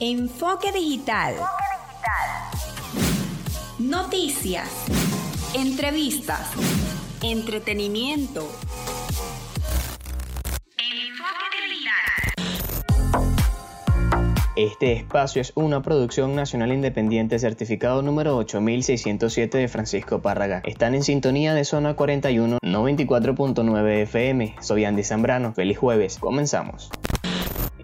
[0.00, 1.34] Enfoque digital.
[3.80, 4.68] Noticias.
[5.56, 6.52] Entrevistas.
[7.20, 8.48] Entretenimiento.
[14.54, 20.62] Este espacio es una producción nacional independiente certificado número 8607 de Francisco Párraga.
[20.64, 24.54] Están en sintonía de zona 41 94.9 FM.
[24.60, 25.54] Soy Andy Zambrano.
[25.54, 26.18] Feliz jueves.
[26.18, 26.88] Comenzamos.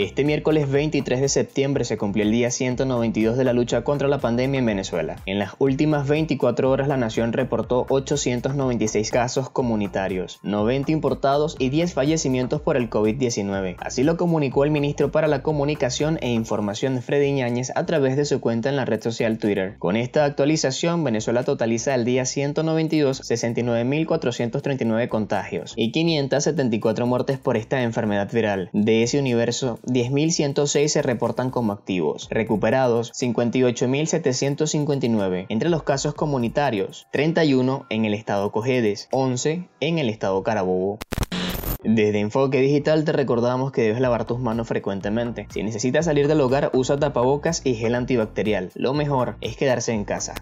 [0.00, 4.18] Este miércoles 23 de septiembre se cumplió el día 192 de la lucha contra la
[4.18, 5.16] pandemia en Venezuela.
[5.26, 11.92] En las últimas 24 horas la nación reportó 896 casos comunitarios, 90 importados y 10
[11.92, 13.76] fallecimientos por el COVID-19.
[13.78, 18.24] Así lo comunicó el ministro para la Comunicación e Información Freddy Ñáñez a través de
[18.24, 19.76] su cuenta en la red social Twitter.
[19.78, 27.82] Con esta actualización, Venezuela totaliza el día 192 69.439 contagios y 574 muertes por esta
[27.82, 28.70] enfermedad viral.
[28.72, 35.46] De ese universo, 10.106 se reportan como activos, recuperados 58.759.
[35.48, 41.00] Entre los casos comunitarios, 31 en el estado Cojedes, 11 en el estado Carabobo.
[41.82, 45.48] Desde Enfoque Digital te recordamos que debes lavar tus manos frecuentemente.
[45.50, 48.70] Si necesitas salir del hogar, usa tapabocas y gel antibacterial.
[48.74, 50.36] Lo mejor es quedarse en casa.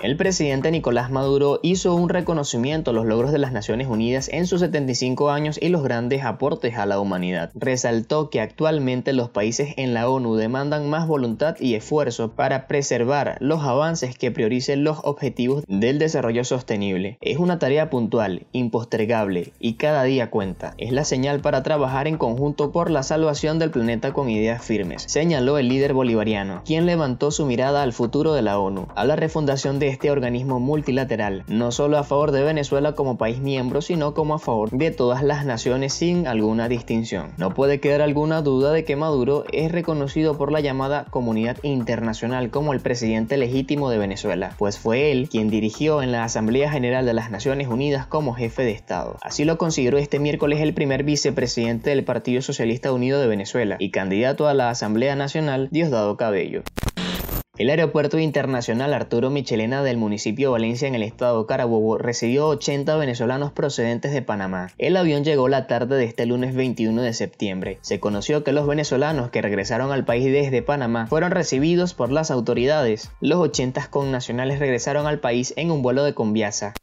[0.00, 4.46] El presidente Nicolás Maduro hizo un reconocimiento a los logros de las Naciones Unidas en
[4.46, 7.50] sus 75 años y los grandes aportes a la humanidad.
[7.54, 13.38] Resaltó que actualmente los países en la ONU demandan más voluntad y esfuerzo para preservar
[13.40, 17.16] los avances que prioricen los objetivos del desarrollo sostenible.
[17.20, 20.74] Es una tarea puntual, impostergable y cada día cuenta.
[20.76, 25.04] Es la señal para trabajar en conjunto por la salvación del planeta con ideas firmes,
[25.06, 29.16] señaló el líder bolivariano, quien levantó su mirada al futuro de la ONU, a la
[29.16, 34.14] refundación de este organismo multilateral, no solo a favor de Venezuela como país miembro, sino
[34.14, 37.32] como a favor de todas las naciones sin alguna distinción.
[37.36, 42.50] No puede quedar alguna duda de que Maduro es reconocido por la llamada comunidad internacional
[42.50, 47.06] como el presidente legítimo de Venezuela, pues fue él quien dirigió en la Asamblea General
[47.06, 49.18] de las Naciones Unidas como jefe de Estado.
[49.22, 53.90] Así lo consideró este miércoles el primer vicepresidente del Partido Socialista Unido de Venezuela y
[53.90, 56.62] candidato a la Asamblea Nacional, Diosdado Cabello.
[57.56, 62.96] El aeropuerto internacional Arturo Michelena del municipio de Valencia en el estado Carabobo recibió 80
[62.96, 64.70] venezolanos procedentes de Panamá.
[64.76, 67.78] El avión llegó la tarde de este lunes 21 de septiembre.
[67.80, 72.32] Se conoció que los venezolanos que regresaron al país desde Panamá fueron recibidos por las
[72.32, 73.12] autoridades.
[73.20, 76.74] Los 80 connacionales regresaron al país en un vuelo de Conviasa.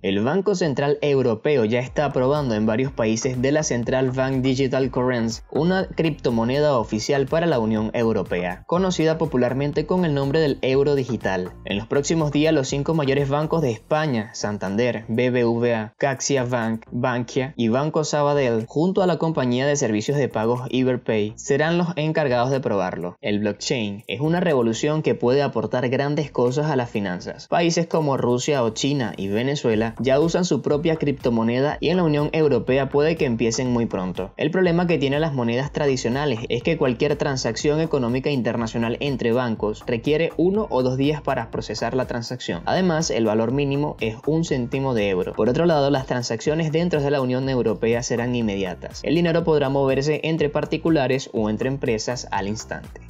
[0.00, 4.92] El Banco Central Europeo ya está aprobando en varios países de la Central Bank Digital
[4.92, 10.94] Currency, una criptomoneda oficial para la Unión Europea, conocida popularmente con el nombre del euro
[10.94, 11.50] digital.
[11.64, 17.52] En los próximos días, los cinco mayores bancos de España, Santander, BBVA, Caxia Bank, Bankia
[17.56, 22.50] y Banco Sabadell, junto a la compañía de servicios de pagos Iberpay, serán los encargados
[22.50, 23.16] de probarlo.
[23.20, 27.48] El blockchain es una revolución que puede aportar grandes cosas a las finanzas.
[27.48, 32.04] Países como Rusia o China y Venezuela ya usan su propia criptomoneda y en la
[32.04, 34.30] Unión Europea puede que empiecen muy pronto.
[34.36, 39.84] El problema que tienen las monedas tradicionales es que cualquier transacción económica internacional entre bancos
[39.86, 42.62] requiere uno o dos días para procesar la transacción.
[42.64, 45.32] Además, el valor mínimo es un céntimo de euro.
[45.34, 49.00] Por otro lado, las transacciones dentro de la Unión Europea serán inmediatas.
[49.04, 53.07] El dinero podrá moverse entre particulares o entre empresas al instante.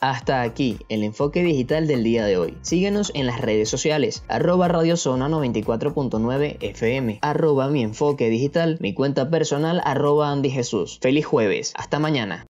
[0.00, 2.56] Hasta aquí el enfoque digital del día de hoy.
[2.62, 9.28] Síguenos en las redes sociales, arroba radiozona 94.9 FM, arroba mi enfoque digital, mi cuenta
[9.28, 10.98] personal, arroba Andy Jesús.
[11.02, 12.47] Feliz jueves, hasta mañana.